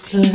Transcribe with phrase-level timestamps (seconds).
[0.00, 0.29] Tanzclub.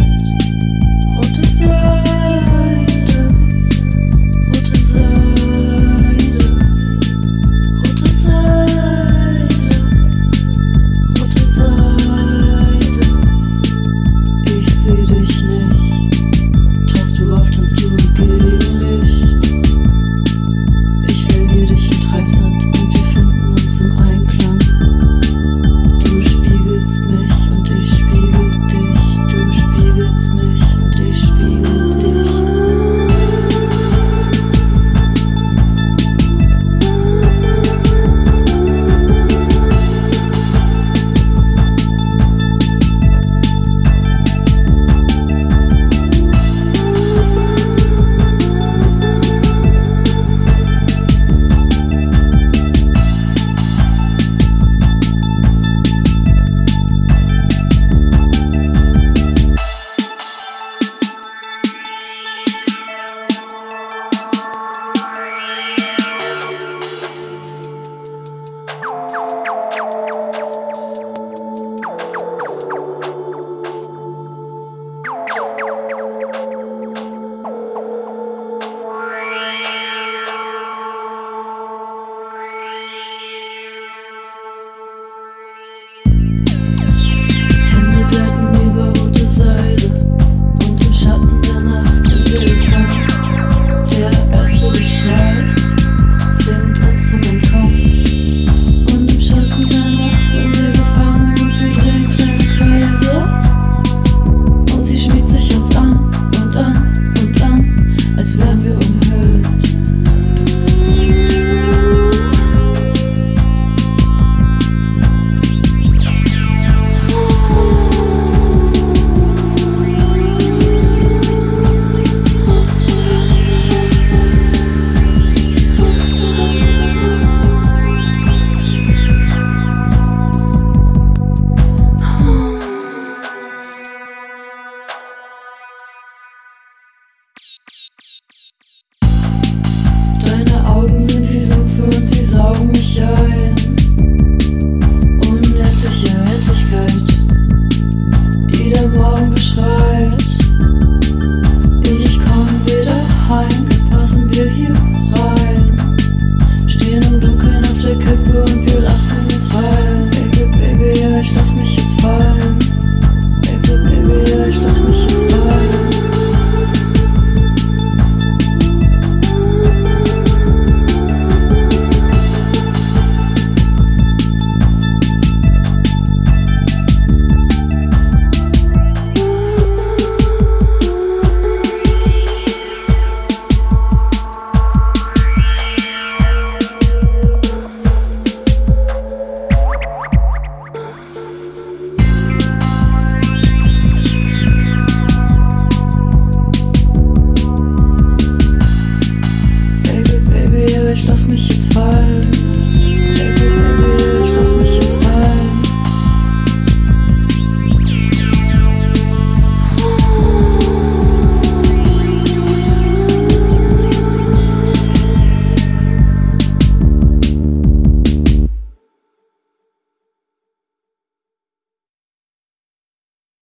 [97.28, 97.75] Em